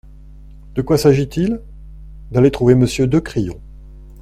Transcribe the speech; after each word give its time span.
De 0.73 0.81
quoi 0.81 0.97
s'agit-il? 0.97 1.61
D'aller 2.31 2.49
trouver 2.49 2.73
Monsieur 2.73 3.05
de 3.05 3.19
Crillon. 3.19 3.61